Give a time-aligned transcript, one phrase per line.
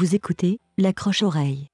[0.00, 1.68] Vous écoutez l'accroche-oreille.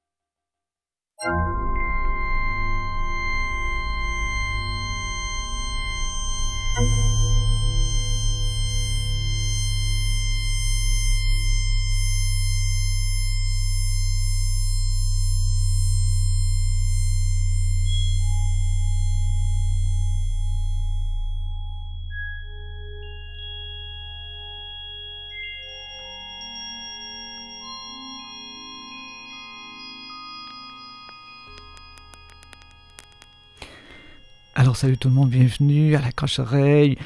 [34.77, 36.99] Salut tout le monde, bienvenue à la croche-oreille,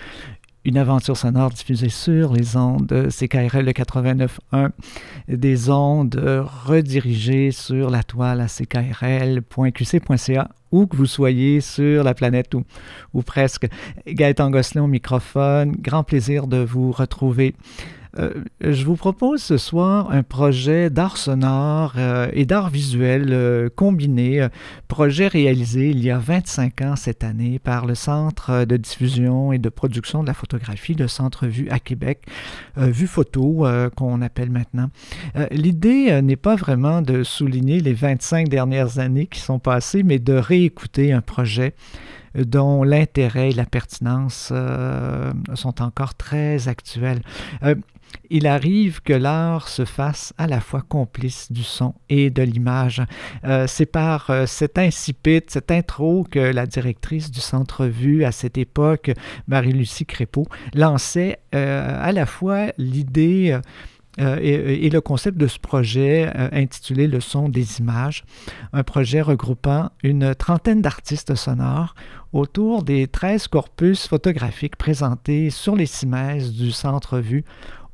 [0.65, 4.71] une aventure sonore diffusée sur les ondes CKRL 89.1,
[5.29, 6.21] des ondes
[6.66, 9.38] redirigées sur la toile à ckrl.qc.ca
[10.73, 12.65] où que vous soyez sur la planète ou,
[13.15, 13.68] ou presque.
[14.04, 17.54] Gaëtan Gosselin au microphone, grand plaisir de vous retrouver.
[18.19, 23.69] Euh, je vous propose ce soir un projet d'art sonore euh, et d'art visuel euh,
[23.69, 24.49] combiné,
[24.89, 29.59] projet réalisé il y a 25 ans cette année par le Centre de diffusion et
[29.59, 32.23] de production de la photographie, le Centre Vue à Québec,
[32.77, 33.66] Vue Photo
[33.97, 34.91] qu'on appelle maintenant.
[35.51, 40.35] L'idée n'est pas vraiment de souligner les 25 dernières années qui sont passées, mais de
[40.35, 41.75] réécouter un projet
[42.34, 44.52] dont l'intérêt et la pertinence
[45.54, 47.23] sont encore très actuels
[48.30, 53.02] il arrive que l'art se fasse à la fois complice du son et de l'image.
[53.45, 58.32] Euh, c'est par euh, cet incipit, cette intro que la directrice du Centre Vue à
[58.32, 59.10] cette époque,
[59.48, 63.58] Marie-Lucie Crépeau, lançait euh, à la fois l'idée
[64.19, 68.25] et, et, le concept de ce projet intitulé Le son des images,
[68.72, 71.94] un projet regroupant une trentaine d'artistes sonores
[72.32, 77.44] autour des 13 corpus photographiques présentés sur les cimaises du Centre Vue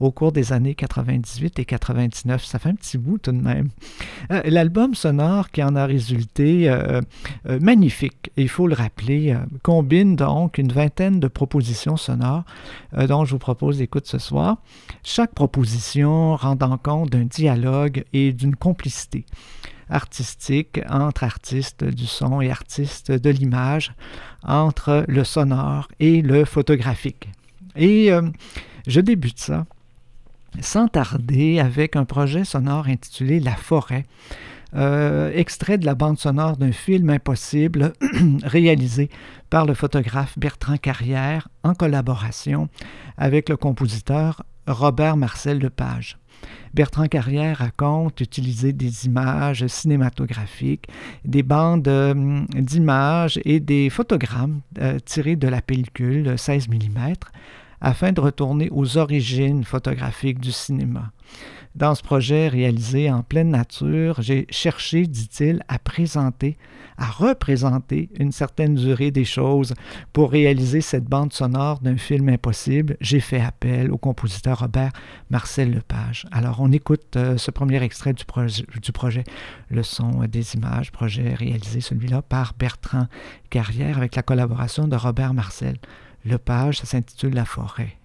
[0.01, 2.45] au cours des années 98 et 99.
[2.45, 3.69] Ça fait un petit bout tout de même.
[4.31, 7.01] Euh, l'album sonore qui en a résulté, euh,
[7.49, 12.45] euh, magnifique, il faut le rappeler, combine donc une vingtaine de propositions sonores
[13.09, 14.59] dont je vous propose d'écouter ce soir.
[15.03, 19.25] Chaque proposition rendant compte d'un dialogue et d'une complicité
[19.89, 23.95] artistique entre artistes du son et artistes de l'image,
[24.43, 27.29] entre le sonore et le photographique.
[27.77, 28.11] Et
[28.87, 29.67] je débute ça
[30.61, 34.05] sans tarder avec un projet sonore intitulé La forêt,
[34.75, 37.93] euh, extrait de la bande sonore d'un film impossible
[38.43, 39.11] réalisé
[39.49, 42.69] par le photographe Bertrand Carrière en collaboration
[43.17, 46.19] avec le compositeur Robert Marcel Lepage.
[46.75, 50.89] Bertrand Carrière raconte utiliser des images cinématographiques,
[51.25, 57.15] des bandes euh, d'images et des photogrammes euh, tirés de la pellicule 16 mm
[57.81, 61.13] afin de retourner aux origines photographiques du cinéma.
[61.77, 66.57] Dans ce projet réalisé en pleine nature, j'ai cherché, dit-il, à présenter,
[66.97, 69.75] à représenter une certaine durée des choses
[70.15, 72.97] pour réaliser cette bande sonore d'un film impossible.
[73.03, 74.93] J'ai fait appel au compositeur Robert
[75.29, 76.27] Marcel Lepage.
[76.33, 78.25] Alors, on écoute euh, ce premier extrait du,
[78.81, 79.25] du, projet
[79.69, 83.07] Le son des images, projet réalisé celui-là par Bertrand
[83.51, 85.77] Carrière avec la collaboration de Robert Marcel
[86.27, 87.97] le page, ça s'intitule La forêt.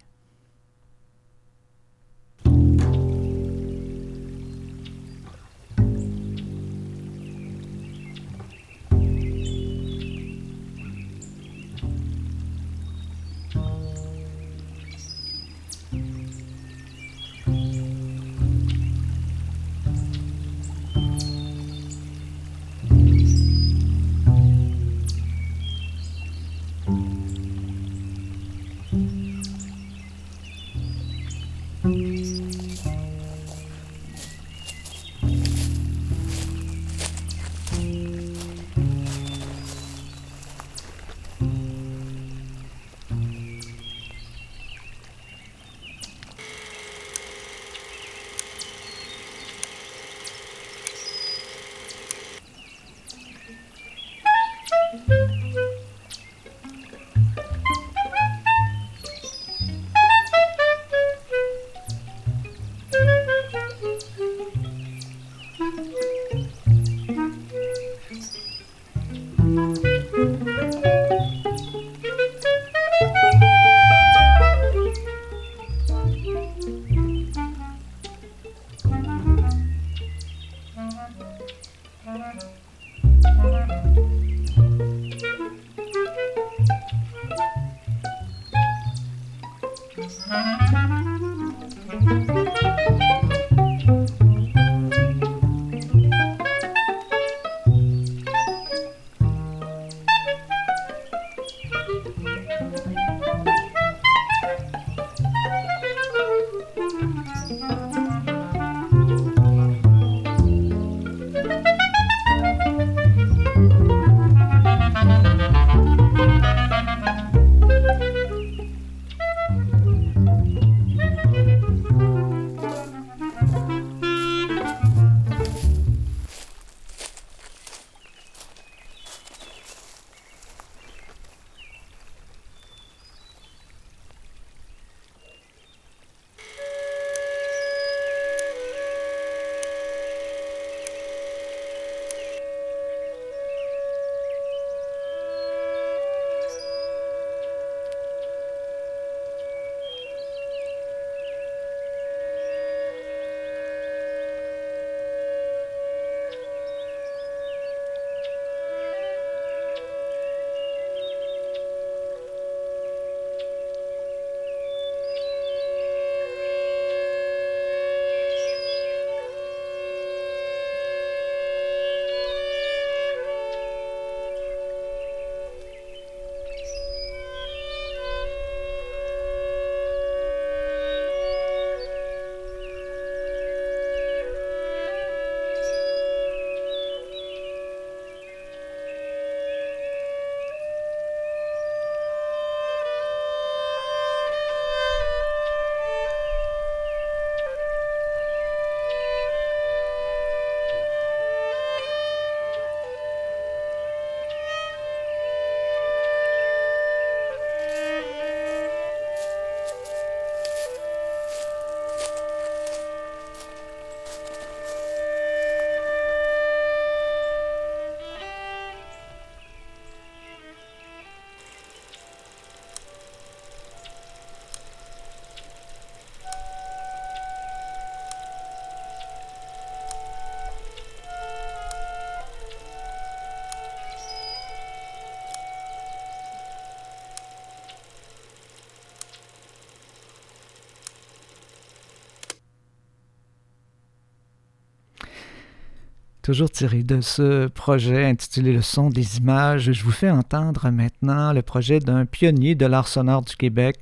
[246.22, 251.34] Toujours tiré de ce projet intitulé Le son des images, je vous fais entendre maintenant
[251.34, 253.79] le projet d'un pionnier de l'art sonore du Québec,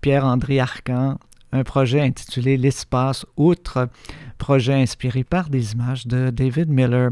[0.00, 1.18] Pierre-André Arcan,
[1.52, 3.90] un projet intitulé L'espace outre,
[4.38, 7.10] projet inspiré par des images de David Miller.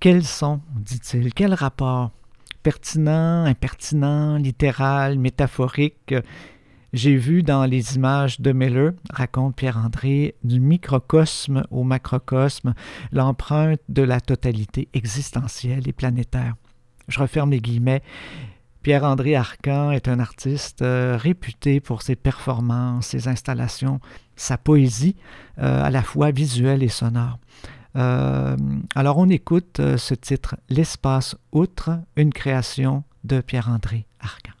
[0.00, 2.10] Quels sont, dit-il, quel rapport
[2.64, 6.12] Pertinent, impertinent, littéral, métaphorique
[6.92, 12.74] j'ai vu dans les images de Miller, raconte Pierre-André, du microcosme au macrocosme,
[13.12, 16.54] l'empreinte de la totalité existentielle et planétaire.
[17.08, 18.02] Je referme les guillemets.
[18.82, 24.00] Pierre-André Arcan est un artiste euh, réputé pour ses performances, ses installations,
[24.36, 25.16] sa poésie,
[25.58, 27.38] euh, à la fois visuelle et sonore.
[27.96, 28.56] Euh,
[28.94, 34.52] alors on écoute ce titre L'espace outre, une création de Pierre-André Arcan.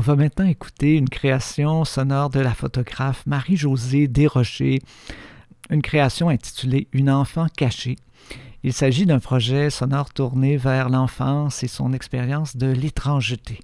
[0.00, 4.80] On va maintenant écouter une création sonore de la photographe Marie-Josée Desrochers,
[5.68, 7.96] une création intitulée Une enfant cachée.
[8.62, 13.60] Il s'agit d'un projet sonore tourné vers l'enfance et son expérience de l'étrangeté.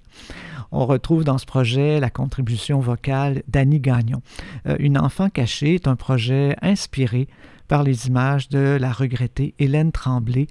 [0.73, 4.21] On retrouve dans ce projet la contribution vocale d'Annie Gagnon.
[4.67, 7.29] Euh, une enfant cachée est un projet inspiré
[7.67, 10.49] par les images de la regrettée Hélène Tremblay,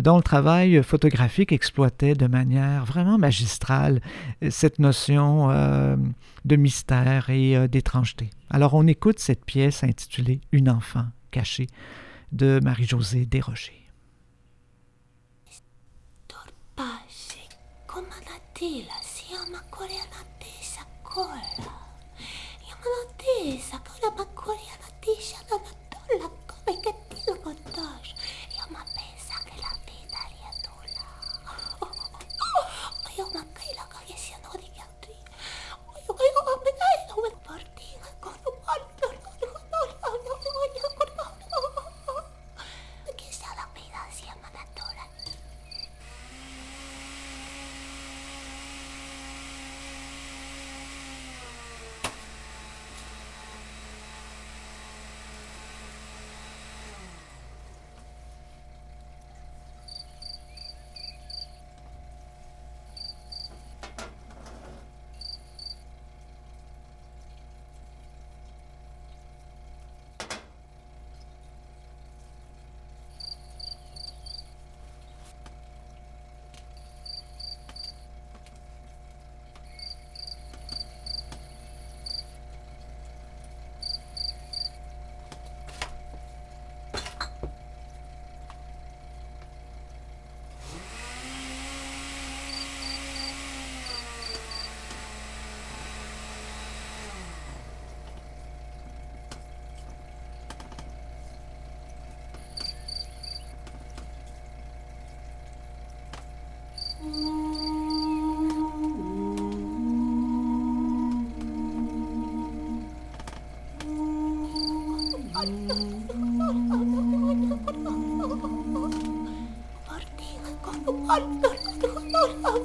[0.00, 4.00] dont le travail photographique exploitait de manière vraiment magistrale
[4.50, 5.96] cette notion euh,
[6.44, 8.30] de mystère et euh, d'étrangeté.
[8.50, 11.68] Alors on écoute cette pièce intitulée Une enfant cachée
[12.32, 13.82] de Marie-Josée Desrochers.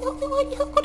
[0.02, 0.81] のつもり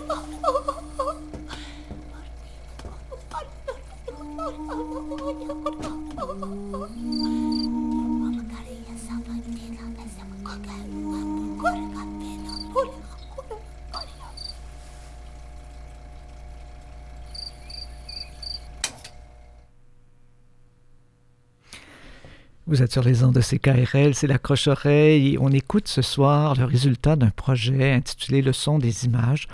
[22.76, 25.38] Vous êtes sur les ondes de CKRL, c'est la croche-oreille.
[25.40, 29.48] On écoute ce soir le résultat d'un projet intitulé Le son des images,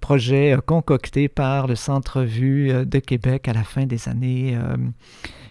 [0.00, 4.56] projet euh, concocté par le Centre Vue euh, de Québec à la fin des années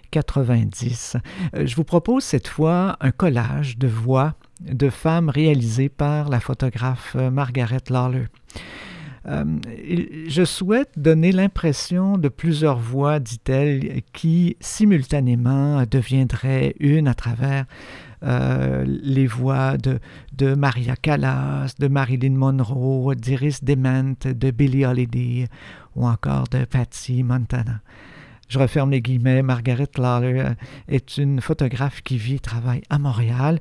[0.09, 1.17] 90.
[1.53, 6.39] Euh, je vous propose cette fois un collage de voix de femmes réalisées par la
[6.39, 8.25] photographe Margaret Lawler.
[9.27, 9.45] Euh,
[10.27, 17.65] je souhaite donner l'impression de plusieurs voix, dit-elle, qui simultanément deviendraient une à travers
[18.23, 25.47] euh, les voix de, Maria Callas, de Marilyn Monroe, d'Iris Dement, de Billie Holiday
[25.95, 27.81] ou encore de Patsy Montana.
[28.47, 29.43] Je referme les guillemets.
[29.43, 30.49] Margaret Lawler
[30.89, 33.59] est une photographe qui vit et travaille à Montréal.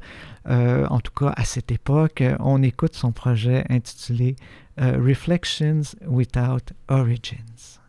[0.48, 4.34] Euh, en tout cas, à cette époque, on écoute son projet intitulé
[4.80, 7.79] Uh, reflections Without Origins.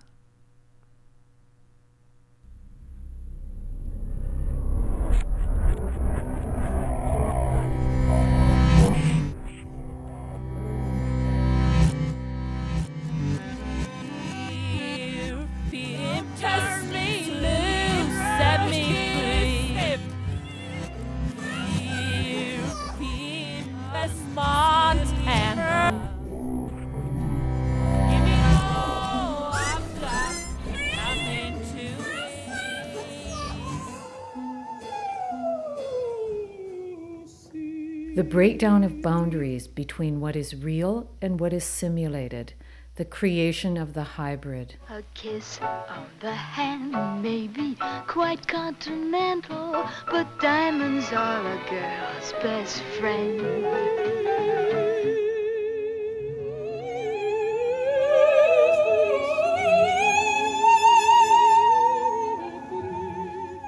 [38.32, 42.54] Breakdown of boundaries between what is real and what is simulated,
[42.96, 44.74] the creation of the hybrid.
[44.90, 47.76] A kiss on the hand may be
[48.08, 53.42] quite continental, but diamonds are a girl's best friend.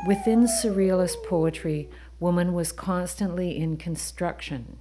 [0.07, 1.89] Within surrealist poetry,
[2.23, 4.77] woman was constantly in construction.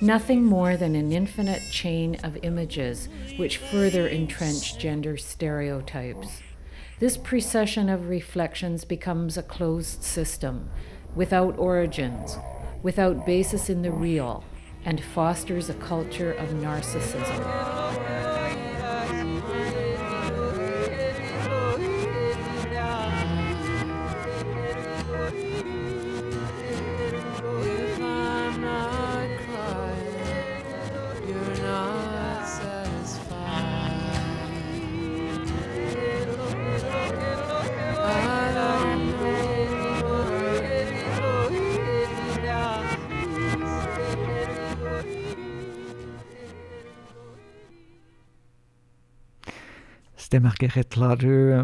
[0.00, 6.40] Nothing more than an infinite chain of images which further entrench gender stereotypes.
[7.00, 10.68] This precession of reflections becomes a closed system,
[11.14, 12.36] without origins,
[12.82, 14.42] without basis in the real,
[14.84, 18.27] and fosters a culture of narcissism.
[50.38, 51.62] C'était Margaret Lauder,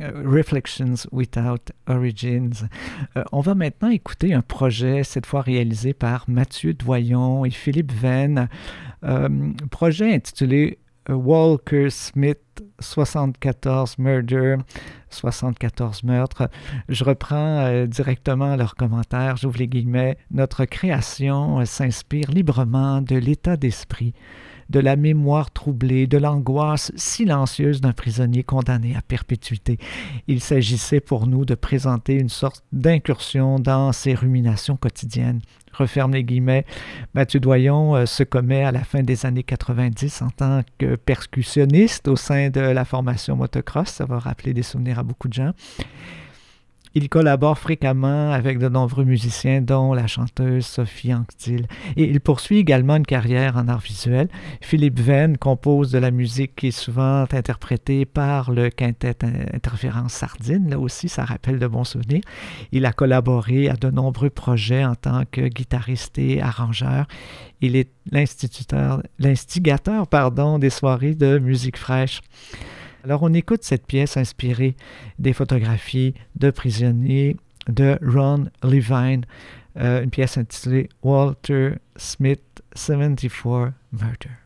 [0.00, 2.68] euh, Reflections Without Origins.
[3.16, 7.92] Euh, on va maintenant écouter un projet, cette fois réalisé par Mathieu Doyon et Philippe
[7.92, 8.48] Venn.
[9.04, 9.28] Euh,
[9.70, 12.38] projet intitulé Walker Smith
[12.80, 14.56] 74 Murder,
[15.10, 16.48] 74 meurtres.
[16.88, 20.16] Je reprends euh, directement leurs commentaires, j'ouvre les guillemets.
[20.30, 24.14] Notre création euh, s'inspire librement de l'état d'esprit,
[24.70, 29.78] de la mémoire troublée, de l'angoisse silencieuse d'un prisonnier condamné à perpétuité.
[30.26, 35.40] Il s'agissait pour nous de présenter une sorte d'incursion dans ses ruminations quotidiennes
[35.76, 36.64] referme les guillemets.
[37.14, 42.08] Mathieu Doyon euh, se commet à la fin des années 90 en tant que percussionniste
[42.08, 43.88] au sein de la formation motocross.
[43.88, 45.52] Ça va rappeler des souvenirs à beaucoup de gens.
[46.98, 51.68] Il collabore fréquemment avec de nombreux musiciens, dont la chanteuse Sophie Anctil.
[51.94, 54.28] Et il poursuit également une carrière en art visuel.
[54.62, 59.14] Philippe Venn compose de la musique qui est souvent interprétée par le quintet
[59.52, 60.70] Interférence Sardine.
[60.70, 62.22] Là aussi, ça rappelle de bons souvenirs.
[62.72, 67.06] Il a collaboré à de nombreux projets en tant que guitariste et arrangeur.
[67.60, 72.22] Il est l'instituteur, l'instigateur pardon, des soirées de musique fraîche.
[73.06, 74.74] Alors on écoute cette pièce inspirée
[75.20, 77.36] des photographies de prisonniers
[77.68, 79.24] de Ron Levine,
[79.76, 82.42] euh, une pièce intitulée Walter Smith
[82.74, 84.45] 74 Murder.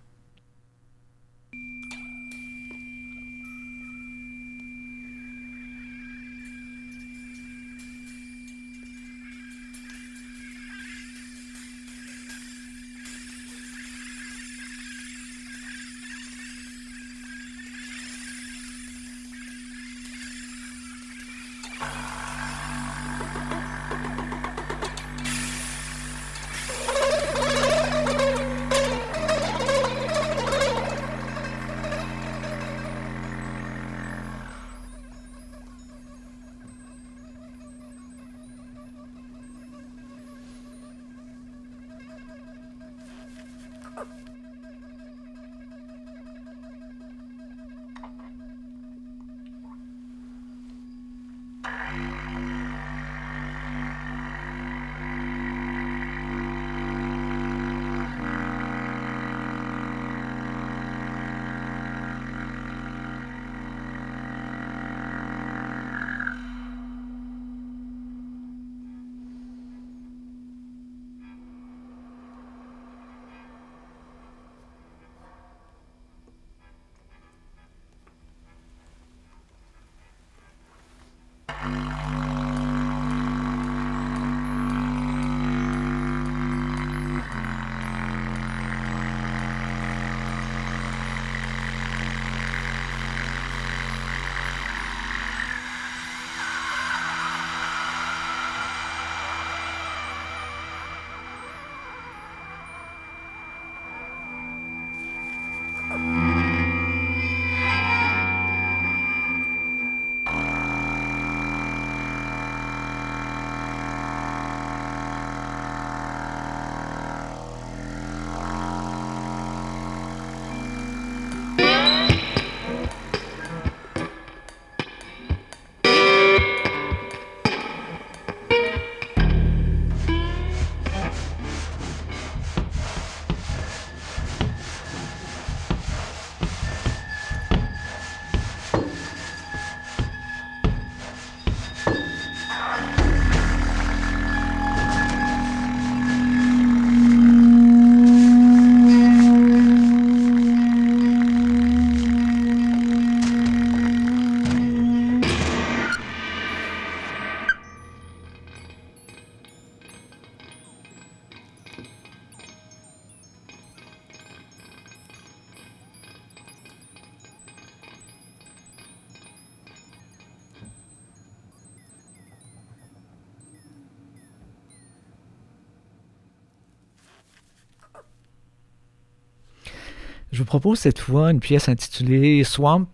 [180.40, 182.88] Vous propose cette fois une pièce intitulée Swamp,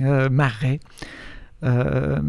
[0.00, 0.80] euh, Marais.
[1.64, 2.20] Euh,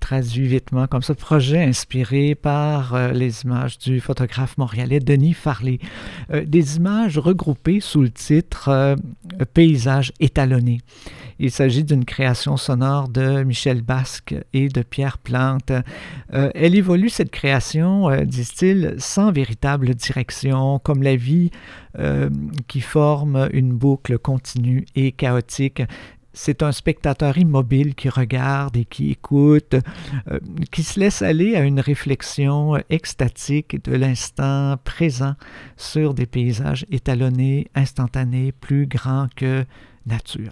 [0.00, 5.78] traduit vitement comme ça, projet inspiré par euh, les images du photographe montréalais Denis Farley.
[6.32, 8.96] Euh, des images regroupées sous le titre
[9.52, 10.80] Paysage étalonné.
[11.38, 15.70] Il s'agit d'une création sonore de Michel Basque et de Pierre Plante.
[16.30, 21.50] elle évolue, cette création, disent-ils, sans véritable direction, comme la vie
[22.68, 25.82] qui forme une boucle continue et chaotique
[26.36, 29.74] c'est un spectateur immobile qui regarde et qui écoute,
[30.30, 30.38] euh,
[30.70, 35.34] qui se laisse aller à une réflexion extatique de l'instant présent
[35.78, 39.64] sur des paysages étalonnés, instantanés, plus grands que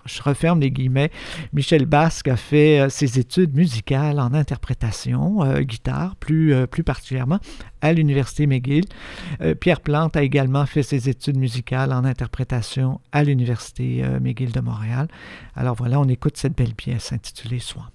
[0.07, 1.11] Je referme les guillemets.
[1.53, 6.83] Michel Basque a fait euh, ses études musicales en interprétation, euh, guitare plus, euh, plus
[6.83, 7.39] particulièrement,
[7.81, 8.85] à l'Université McGill.
[9.61, 15.09] Pierre Plante a également fait ses études musicales en interprétation à l'Université McGill de Montréal.
[15.55, 17.94] Alors voilà, on écoute cette belle pièce intitulée Swamp.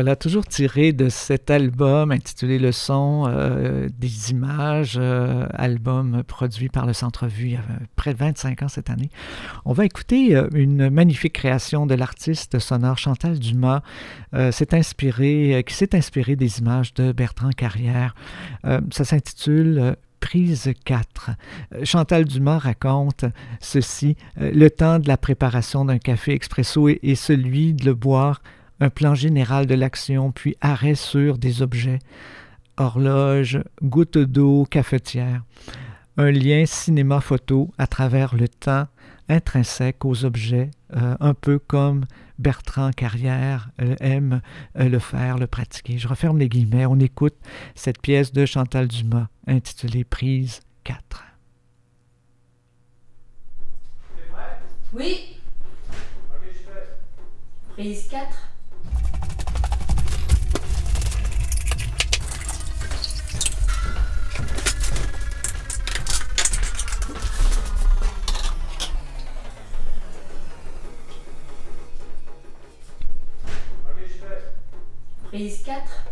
[0.00, 6.70] Voilà, toujours tiré de cet album intitulé Le son euh, des images, euh, album produit
[6.70, 7.64] par le Centre Vue il y a
[7.96, 9.10] près de 25 ans cette année.
[9.66, 13.82] On va écouter euh, une magnifique création de l'artiste sonore Chantal Dumas,
[14.32, 18.14] qui s'est inspiré des images de Bertrand Carrière.
[18.64, 21.32] ça s'intitule Prise 4.
[21.84, 23.26] Chantal Dumas raconte
[23.60, 24.16] ceci.
[24.36, 28.40] Le temps de la préparation d'un café expresso est celui de le boire
[28.80, 31.98] un plan général de l'action, puis arrêt sur des objets,
[32.76, 35.42] horloge, goutte d'eau, cafetière,
[36.16, 38.86] un lien cinéma-photo à travers le temps
[39.28, 42.04] intrinsèque aux objets, euh, un peu comme
[42.38, 44.40] Bertrand Carrière euh, aime
[44.76, 45.98] euh, le faire, le pratiquer.
[45.98, 46.86] Je referme les guillemets.
[46.86, 47.36] On écoute
[47.74, 51.24] cette pièce de Chantal Dumas intitulée Prise 4.
[54.92, 55.36] Oui.
[57.76, 58.49] Prise 4.
[75.30, 76.09] Prise 4.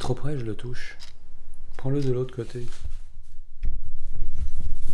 [0.00, 0.96] Trop près, je le touche.
[1.76, 2.66] Prends-le de l'autre côté.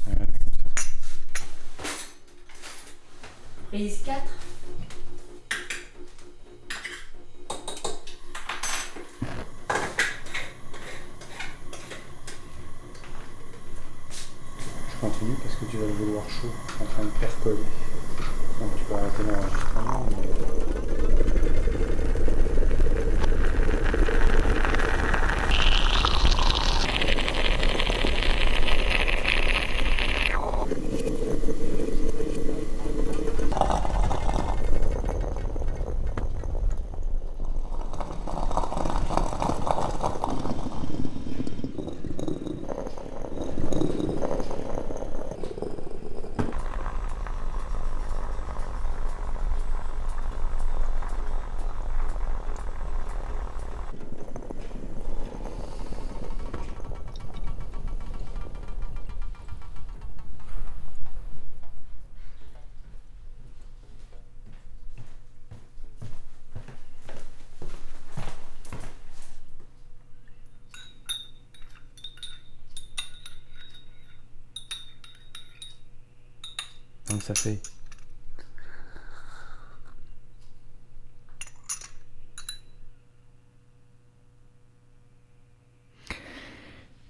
[0.05, 0.83] Voilà, comme ça.
[3.71, 4.23] Prise 4.
[14.91, 17.57] Je continue parce que tu vas le vouloir chaud, en train de percoler.
[18.61, 20.07] Donc tu peux arrêter l'enregistrement.
[20.11, 20.66] mais-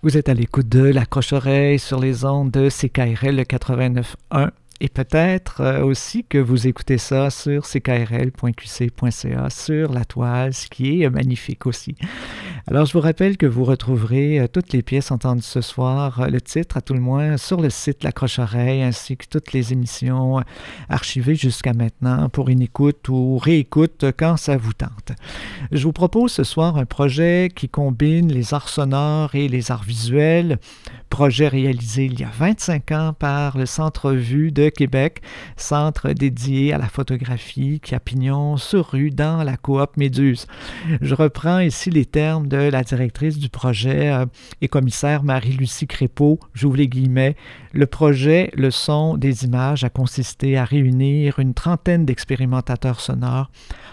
[0.03, 5.85] Vous êtes à l'écoute de l'accroche-oreille sur les ondes de CKRL 89.1 et peut-être euh,
[5.85, 11.95] aussi que vous écoutez ça sur ckrl.qc.ca sur la toile, ce qui est magnifique aussi.
[12.69, 16.27] Alors, je vous rappelle que vous retrouverez euh, toutes les pièces entendues ce soir, euh,
[16.27, 20.41] le titre à tout le moins, sur le site L'accroche-oreille, ainsi que toutes les émissions
[20.41, 20.43] euh,
[20.89, 25.13] archivées jusqu'à maintenant pour une écoute ou réécoute quand ça vous tente.
[25.71, 29.85] Je vous propose ce soir un projet qui combine les arts sonores et les arts
[29.85, 30.59] visuels,
[31.09, 35.23] projet réalisé il y a 25 ans par le Centre Vue de Québec,
[35.57, 40.47] centre dédié à la photographie qui a pignon sur rue dans la coop Méduse.
[41.01, 44.27] Je reprends ici les termes de la directrice du projet euh,
[44.61, 47.37] et commissaire Marie-Lucie Crépeau, j'ouvre les guillemets.
[47.73, 53.51] Le projet Le son des images a consisté à réunir une trentaine d'expérimentateurs sonores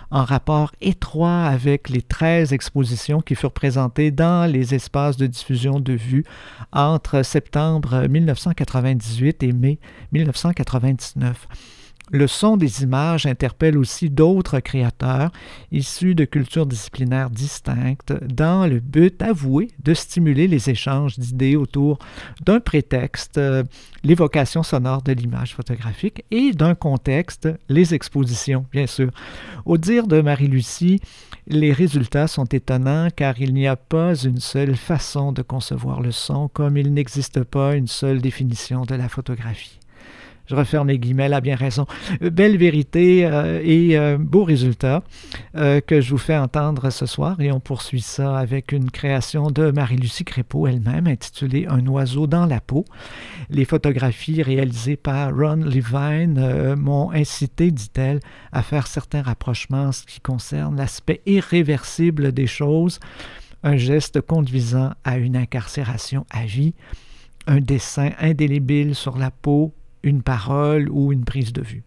[0.10, 5.80] en rapport étroit avec les 13 expositions qui furent présentées dans les espaces de diffusion
[5.80, 6.24] de vue
[6.72, 9.80] entre septembre 1998 et mai
[10.12, 11.48] 1999.
[12.12, 15.32] Le son des images interpelle aussi d'autres créateurs
[15.72, 22.00] issus de cultures disciplinaires distinctes dans le but avoué de stimuler les échanges d'idées autour
[22.46, 23.64] d'un prétexte, euh,
[24.04, 29.10] l'évocation sonore de l'image photographique, et d'un contexte, les expositions, bien sûr.
[29.66, 31.00] Au dire de Marie-Lucie,
[31.48, 36.12] les résultats sont étonnants car il n'y a pas une seule façon de concevoir le
[36.12, 39.80] son comme il n'existe pas une seule définition de la photographie.
[40.46, 41.86] Je referme les guillemets, elle a bien raison.
[42.22, 45.04] Euh, Belle vérité euh, et euh, beau résultat
[45.54, 49.72] que je vous fais entendre ce soir et on poursuit ça avec une création de
[49.72, 52.86] Marie-Lucie Crépeau elle-même intitulée Un oiseau dans la peau.
[53.50, 58.20] Les photographies réalisées par Ron Levine m'ont incité, dit-elle,
[58.52, 63.00] à faire certains rapprochements en ce qui concerne l'aspect irréversible des choses,
[63.64, 66.74] un geste conduisant à une incarcération à vie
[67.48, 71.84] un dessin indélébile sur la peau, une parole ou une prise de vue.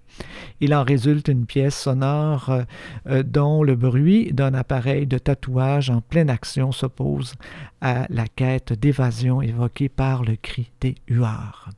[0.60, 2.62] Il en résulte une pièce sonore euh,
[3.08, 7.34] euh, dont le bruit d'un appareil de tatouage en pleine action s'oppose
[7.80, 11.68] à la quête d'évasion évoquée par le cri des huards.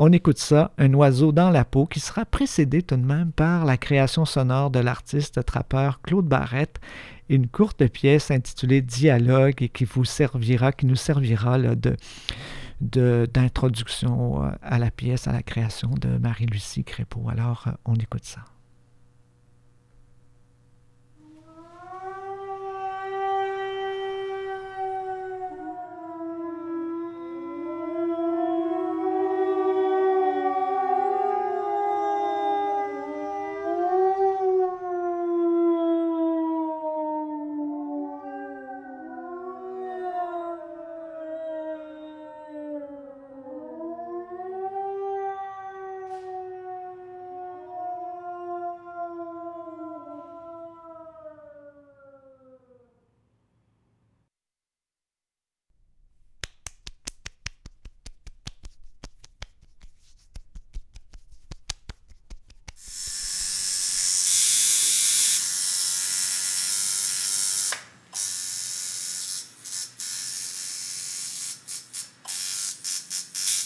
[0.00, 3.64] On écoute ça, un oiseau dans la peau, qui sera précédé tout de même par
[3.64, 6.78] la création sonore de l'artiste trappeur Claude Barrette,
[7.28, 11.96] une courte pièce intitulée Dialogue et qui vous servira, qui nous servira de-
[12.80, 17.28] d'introduction euh, à la pièce, à la création de Marie-Lucie Crépeau.
[17.28, 18.44] Alors, euh, on écoute ça.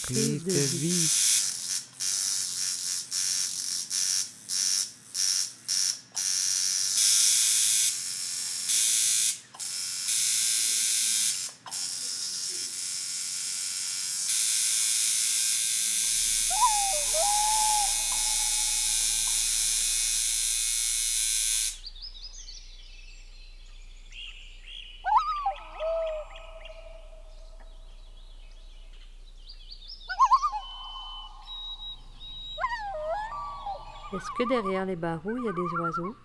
[0.03, 1.23] Prise de vie.
[34.13, 36.15] Est-ce que derrière les barreaux, il y a des oiseaux?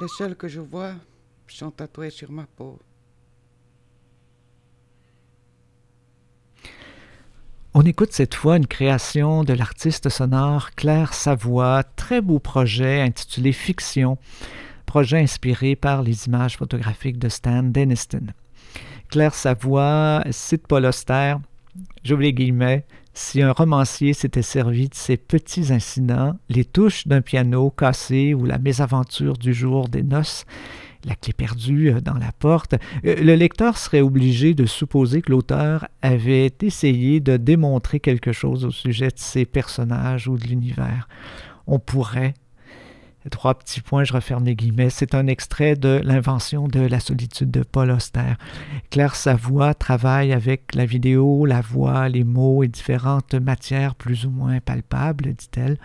[0.00, 0.94] Les seuls que je vois
[1.46, 2.80] sont tatoués sur ma peau.
[7.74, 13.52] On écoute cette fois une création de l'artiste sonore Claire Savoie, très beau projet intitulé
[13.52, 14.16] Fiction,
[14.86, 18.28] projet inspiré par les images photographiques de Stan Deniston.
[19.08, 21.34] Claire Savoie cite Paul Auster,
[22.04, 27.22] j'ouvre les guillemets, si un romancier s'était servi de ces petits incidents, les touches d'un
[27.22, 30.44] piano cassé ou la mésaventure du jour des noces,
[31.04, 35.30] la clé perdue euh, dans la porte, euh, le lecteur serait obligé de supposer que
[35.30, 41.08] l'auteur avait essayé de démontrer quelque chose au sujet de ses personnages ou de l'univers.
[41.66, 42.34] On pourrait,
[43.30, 47.50] trois petits points, je referme les guillemets, c'est un extrait de L'invention de la solitude
[47.50, 48.34] de Paul Auster.
[48.90, 54.30] Claire Savoie travaille avec la vidéo, la voix, les mots et différentes matières plus ou
[54.30, 55.78] moins palpables, dit-elle.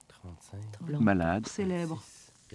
[0.09, 2.03] 35, Malade, célèbre,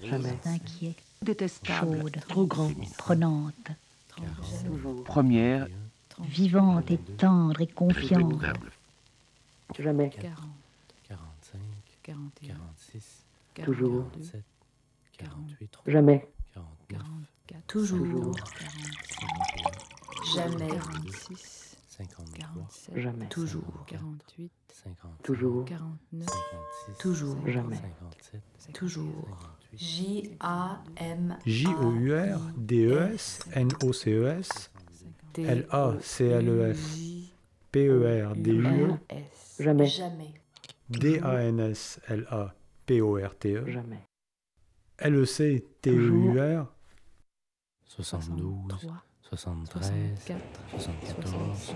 [0.03, 3.71] jamais, inquiet, détestable, chaude, trop grand, prenante,
[5.05, 5.67] première,
[6.21, 8.41] vivante et tendre et confiante,
[9.79, 11.59] jamais, 45,
[12.03, 13.25] 46,
[13.63, 14.43] toujours, 47,
[15.17, 18.35] 48, jamais, 49, toujours,
[20.35, 28.41] jamais, 46, 53, jamais, toujours, 48, 50, toujours, 49, 56, toujours, jamais, 57,
[28.73, 29.27] toujours,
[29.71, 29.79] 58,
[30.37, 34.71] J-A-M, J-O-U-R, D-E-S, N-O-C-E-S,
[35.37, 36.99] L-A-C-L-E-S,
[37.71, 38.97] P-E-R-D-U-E,
[39.59, 40.33] jamais, jamais,
[40.89, 42.53] D-A-N-S-L-A,
[42.85, 44.07] P-O-R-T-E, jamais,
[44.99, 46.67] LEC TEUR
[47.87, 48.87] 72,
[49.21, 49.91] 73,
[50.77, 51.75] 74,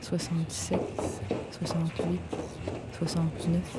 [0.00, 0.80] 67,
[1.50, 2.20] 68,
[2.98, 3.76] 69,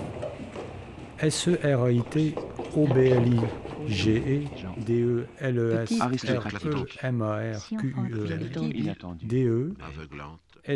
[1.30, 2.36] SERIT
[2.76, 3.40] OBLI
[3.88, 4.48] GE
[4.86, 7.42] DE LES RE MAR
[7.78, 9.74] QUEL DE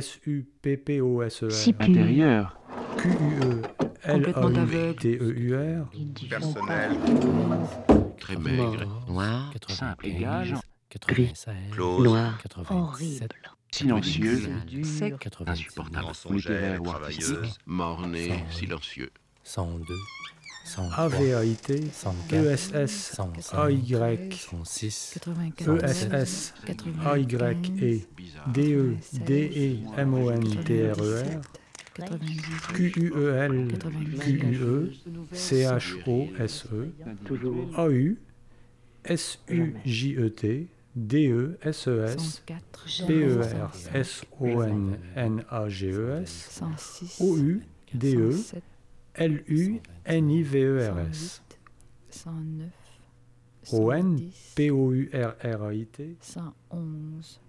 [0.01, 1.47] SUPPOSER
[1.79, 2.57] Intérieur.
[2.97, 3.61] QUE
[4.05, 4.95] Complètement LAU aveugle.
[4.95, 5.85] TEUR
[6.29, 6.91] Personnel.
[8.19, 9.03] Très maigre.
[9.07, 9.49] Noir.
[9.53, 10.59] 95, Simple égal.
[10.89, 12.03] 96, Close.
[12.03, 12.37] Noir.
[12.41, 13.51] 97, Horrible.
[13.71, 14.39] Silencieux.
[14.83, 16.05] Sec, 98, Insupportable.
[16.05, 19.11] Mensongère, ou travailleuse, mornée, silencieux.
[19.43, 19.95] 102, 103,
[20.75, 21.69] AVAIT
[22.03, 28.05] 104, ESS 105, AY 106, 94, ESS 95, AYE
[28.51, 30.97] DE DE MONTRER 98,
[32.73, 33.09] QUEL QUE
[35.33, 35.67] CHOSE
[37.77, 38.15] AU
[39.15, 40.41] SUJET
[41.07, 42.41] DE SES
[42.77, 43.43] 104, PER
[45.45, 45.85] SONNAGES
[46.59, 47.61] 106, OU
[47.97, 48.43] DE
[49.17, 51.41] 107, LU NIVERS
[52.09, 52.69] 109,
[53.73, 57.41] ON 110, POURRIT 111.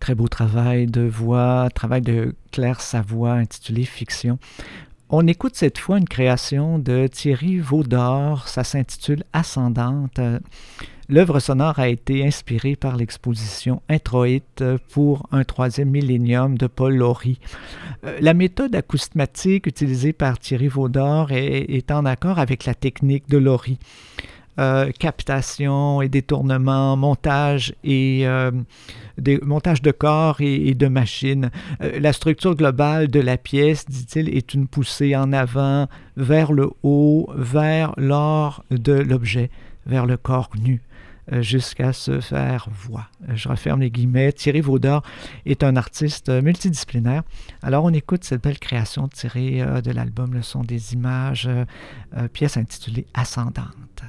[0.00, 4.38] Très beau travail de voix, travail de Claire Savoie intitulé Fiction.
[5.08, 10.20] On écoute cette fois une création de Thierry Vaudor, ça s'intitule Ascendante.
[11.08, 17.38] L'œuvre sonore a été inspirée par l'exposition Introïte pour un troisième millénium de Paul Laurie.
[18.04, 23.38] Euh, La méthode acousmatique utilisée par Thierry Vaudor est, en accord avec la technique de
[23.38, 23.78] Laurie.
[24.58, 28.50] Euh, captation et détournement, montage et euh,
[29.16, 31.50] de corps et, de machines.
[31.78, 35.86] La structure globale de la pièce, dit-il, est une poussée en avant,
[36.16, 39.50] vers le haut, vers l'or de l'objet,
[39.86, 40.80] vers le corps nu
[41.32, 43.08] jusqu'à se faire voix.
[43.28, 44.32] Euh, Je referme les guillemets.
[44.32, 45.02] Thierry Vaudor
[45.44, 47.22] est un artiste euh, multidisciplinaire.
[47.62, 51.64] Alors on écoute cette belle création tirée euh, de l'album Le son des images, euh,
[52.16, 54.02] euh, pièce intitulée Ascendante.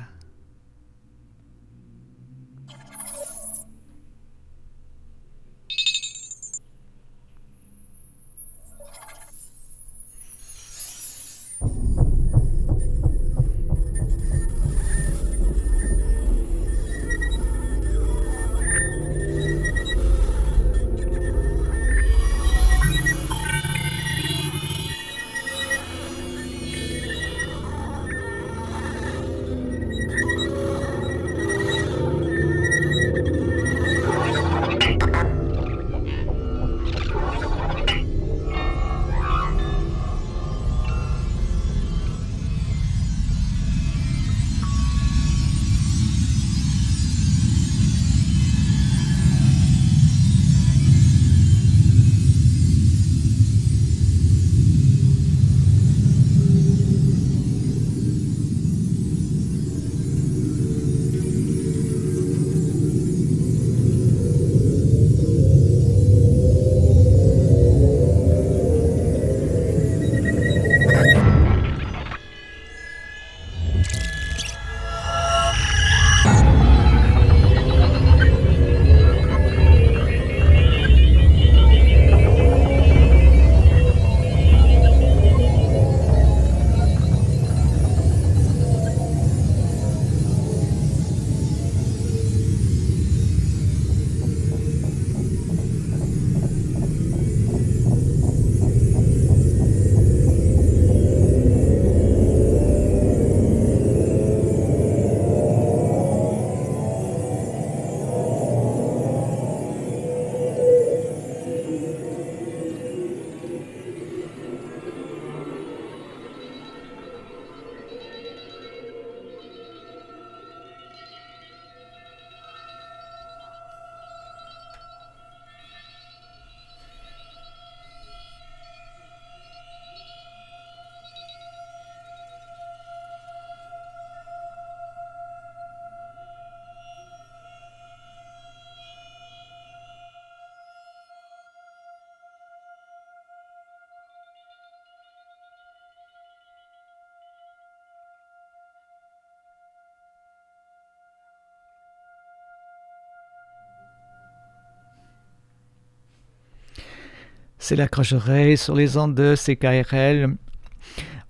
[157.68, 160.38] C'est la croche-oreille sur les ondes de CKRL.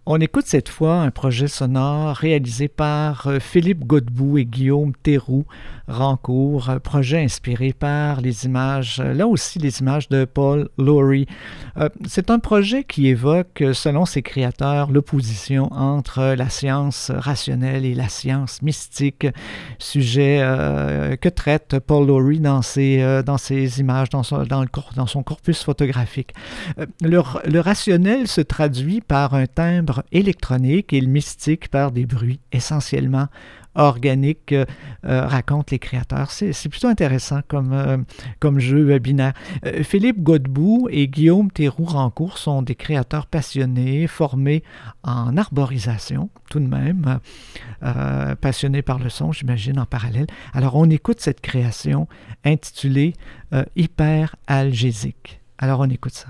[0.05, 5.47] On écoute cette fois un projet sonore réalisé par euh, Philippe Godbout et Guillaume Théroux
[5.87, 11.27] Rancourt, projet inspiré par les images, euh, là aussi les images de Paul Lowry.
[11.77, 17.95] Euh, c'est un projet qui évoque, selon ses créateurs, l'opposition entre la science rationnelle et
[17.95, 19.27] la science mystique,
[19.79, 20.39] sujet
[21.21, 25.23] que traite Paul Lowry dans ses, dans ses images, dans son, dans, le, dans son
[25.23, 26.33] corpus photographique.
[27.01, 32.39] Le, le rationnel se traduit par un timbre électronique et le mystique par des bruits
[32.51, 33.27] essentiellement
[33.77, 34.65] organiques, euh,
[35.05, 36.31] euh, racontent les créateurs.
[36.31, 37.97] C'est plutôt intéressant comme, euh,
[38.39, 39.33] comme jeu binaire.
[39.83, 44.63] Philippe Godbout et Guillaume Théroux-Rancourt sont des créateurs passionnés, formés
[45.03, 47.19] en arborisation, tout de même,
[48.41, 50.27] passionnés par le son, j'imagine, en parallèle.
[50.53, 52.07] Alors, on écoute cette création
[52.43, 53.13] intitulée
[53.75, 55.41] Hyperalgésique.
[55.57, 56.27] Alors, on écoute ça.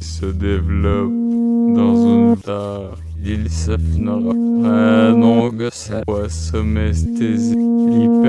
[0.00, 1.12] Se développe
[1.74, 2.96] dans une terre.
[3.24, 8.26] Il s'affnera un longue sa somesthésie, l'hyperamyrta.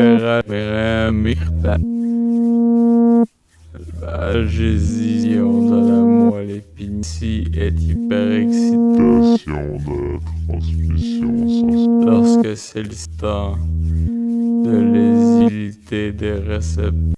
[4.01, 11.31] L'algésion de la moelle épinicie est hyperexcitation de transmission
[12.05, 12.83] lorsque c'est
[16.21, 17.15] des récepteurs.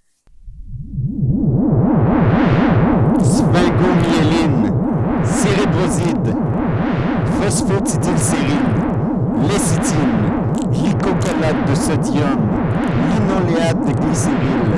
[7.42, 8.74] phosphotidylsérine,
[9.42, 10.32] lécithine,
[10.72, 12.42] glycocolate de sodium,
[13.10, 14.76] linoléate de glycéryle,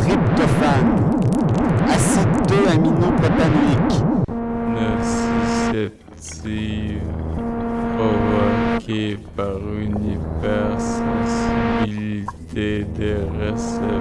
[0.00, 0.92] tryptophane,
[1.88, 3.96] acide 2 aminopropanoïque.
[5.70, 7.08] Nociceptive
[7.96, 10.61] provoquée par une hypersensibilité
[13.42, 13.91] des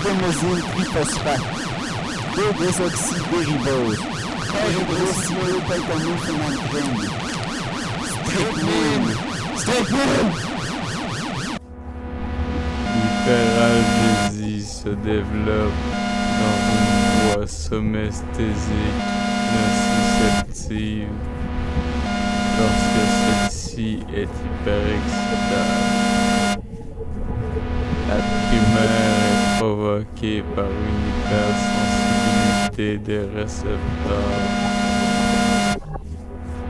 [0.00, 1.48] adénosine triphosphate,
[2.36, 4.00] 2-désoxydérivose,
[4.66, 7.00] hydroxyméthylphénolphényl,
[8.24, 9.10] strychnine,
[9.56, 10.32] strychnine!
[12.94, 15.82] L'hyperalgésie se développe
[16.40, 16.90] dans une
[17.34, 19.04] voie somesthésique
[19.52, 21.14] nociceptive
[22.58, 26.39] lorsque celle-ci est hyperexcitable.
[30.54, 34.40] Par une hypersensibilité des récepteurs.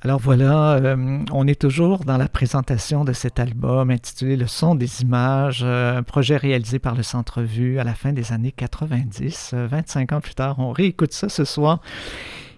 [0.09, 4.73] Alors voilà, euh, on est toujours dans la présentation de cet album intitulé Le son
[4.73, 8.51] des images, euh, un projet réalisé par le Centre Vue à la fin des années
[8.51, 9.53] 90.
[9.53, 11.79] 25 ans plus tard, on réécoute ça ce soir.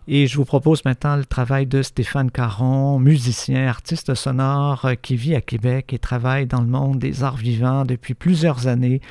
[0.07, 5.35] Et je vous propose maintenant le travail de Stéphane Caron, musicien, artiste sonore qui vit
[5.35, 9.01] à Québec et travaille dans le monde des arts vivants depuis plusieurs années,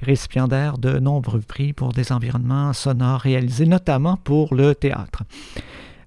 [0.00, 5.24] récipiendaire de nombreux prix pour des environnements sonores réalisés notamment pour le théâtre.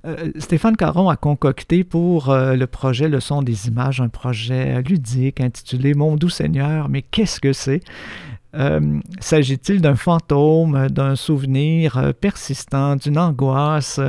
[0.05, 4.81] Euh, Stéphane Caron a concocté pour euh, le projet Le son des images un projet
[4.83, 7.81] ludique intitulé Mon doux Seigneur, mais qu'est-ce que c'est
[8.55, 13.99] euh, S'agit-il d'un fantôme, d'un souvenir persistant, d'une angoisse,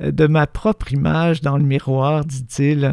[0.00, 2.92] de ma propre image dans le miroir, dit-il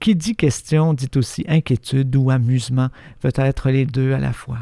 [0.00, 2.88] Qui dit question dit aussi inquiétude ou amusement,
[3.20, 4.58] peut-être les deux à la fois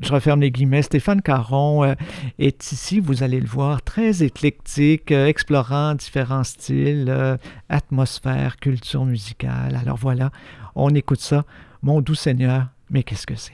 [0.00, 1.94] je referme les guillemets, Stéphane Caron euh,
[2.38, 7.36] est ici, vous allez le voir, très éclectique, euh, explorant différents styles, euh,
[7.68, 9.76] atmosphère, culture musicale.
[9.76, 10.30] Alors voilà,
[10.74, 11.44] on écoute ça.
[11.82, 13.52] Mon doux Seigneur, mais qu'est-ce que c'est?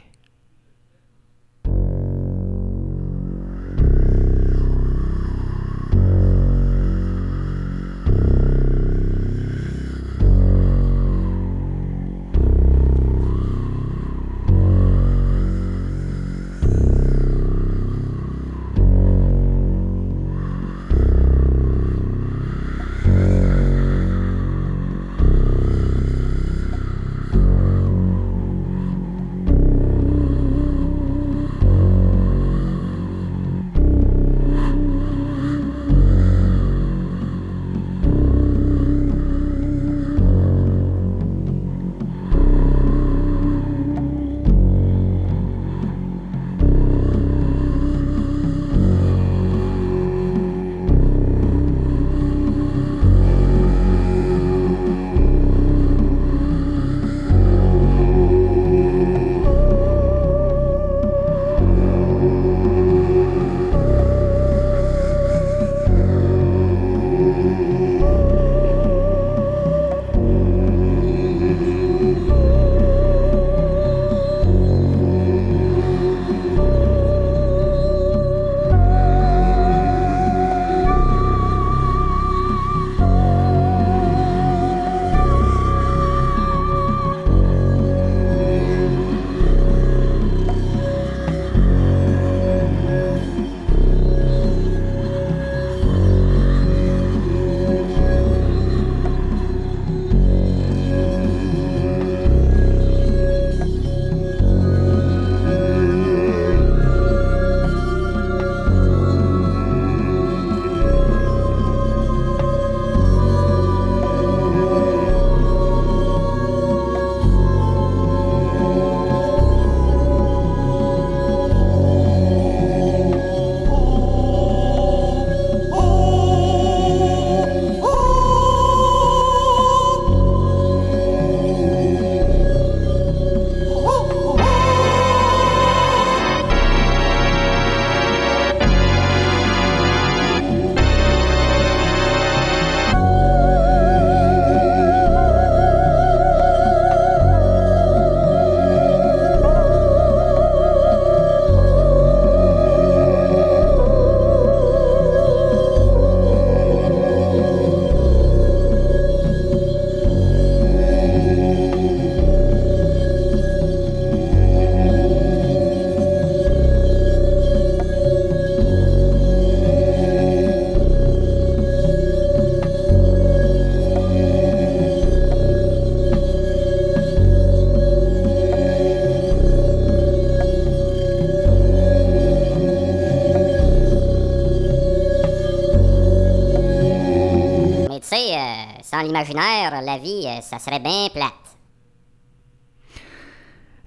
[189.71, 191.33] La vie, euh, ça serait bien plate.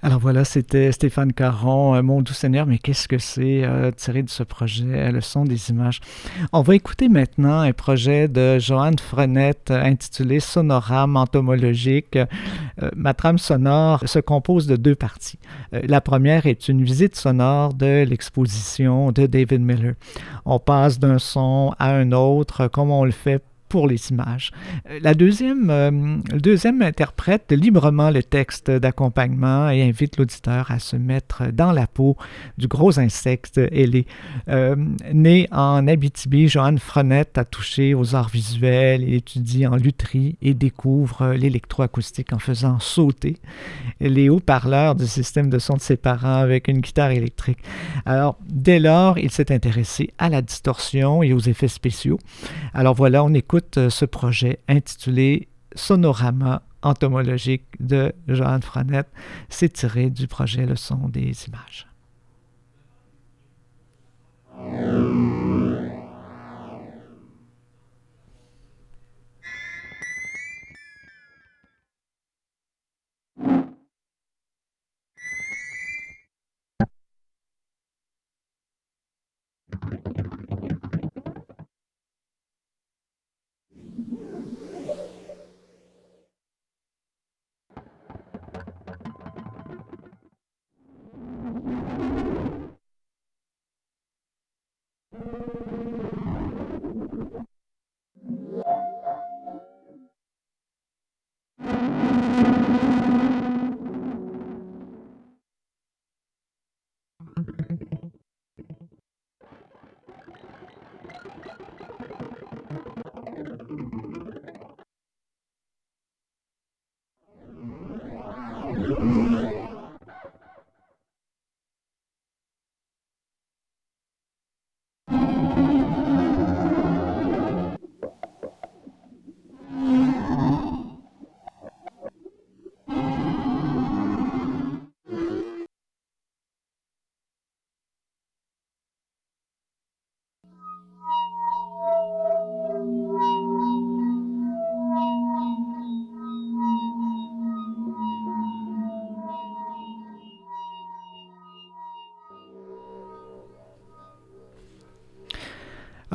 [0.02, 4.22] Alors voilà, c'était Stéphane Caron, euh, Mon doux Seigneur, mais qu'est-ce que c'est euh, tiré
[4.22, 6.00] de ce projet, le son des images?
[6.54, 12.18] On va écouter maintenant un projet de Joanne Frenette intitulé Sonorame entomologique.
[12.96, 15.38] ma trame sonore se compose de deux parties.
[15.70, 19.94] la première est une visite sonore de l'exposition de David Miller.
[20.46, 24.50] On passe d'un son à un autre, comme on le fait pour les images.
[24.90, 30.96] Euh, la deuxième, euh, deuxième interprète librement le texte d'accompagnement et invite l'auditeur à se
[30.96, 32.16] mettre dans la peau
[32.58, 34.06] du gros insecte ailé.
[34.48, 34.74] Euh,
[35.14, 40.52] né en Abitibi, Joanne Frenette a touché aux arts visuels et étudie en lutherie et
[40.52, 43.36] découvre l'électroacoustique en faisant sauter
[44.00, 47.58] les haut-parleurs du système de son de ses parents avec une guitare électrique.
[48.04, 52.18] Alors, dès lors, il s'est intéressé à la distorsion et aux effets spéciaux.
[52.74, 59.08] Alors voilà, on écoute euh, ce projet intitulé Sonorama entomologique de Joanne Frenette.
[59.48, 61.89] C'est tiré du projet Le son des images.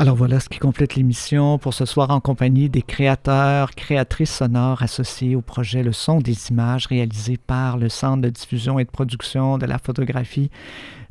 [0.06, 1.58] Alors voilà ce qui complète l'émission.
[1.58, 6.52] Pour ce soir en compagnie des créateurs, créatrices sonores associés au projet Le son des
[6.52, 10.52] images réalisé par le Centre de diffusion et de production de la photographie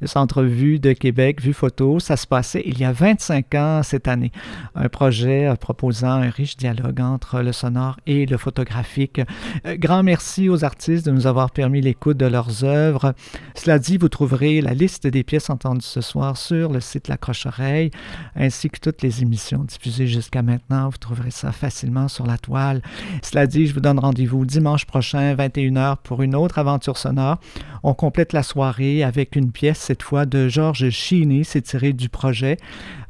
[0.05, 1.99] le Centre Vue de Québec, Vue Photo.
[1.99, 4.33] Ça se passait il y a 25 ans cette année.
[4.75, 9.23] Un projet euh, proposant un riche dialogue entre le sonore et le photographique.
[9.65, 13.15] Euh, grand merci aux artistes de nous avoir permis l'écoute de leurs œuvres.
[13.55, 17.17] Cela dit, vous trouverez la liste des pièces entendues ce soir sur le site La
[17.17, 17.91] Croche-Oreille,
[18.37, 20.91] ainsi que toutes les émissions diffusées jusqu'à maintenant.
[20.91, 22.83] Vous trouverez ça facilement sur la toile.
[23.23, 27.39] Cela dit, je vous donne rendez-vous dimanche prochain, 21h, pour une autre aventure sonore.
[27.83, 32.09] On complète la soirée avec une pièce cette fois de Georges Chini, c'est tiré du
[32.09, 32.57] projet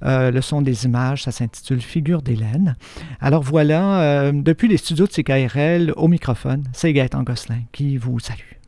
[0.04, 2.76] euh, Le son des images, ça s'intitule Figure d'Hélène.
[3.22, 8.18] Alors voilà, euh, depuis les studios de CKRL, au microphone, c'est Gaëtan Gosselin qui vous
[8.18, 8.63] salue.